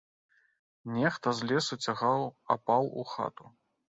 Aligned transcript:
Нехта 0.93 1.33
з 1.41 1.51
лесу 1.51 1.77
цягаў 1.85 2.25
апал 2.57 2.83
у 3.03 3.07
хату. 3.13 3.45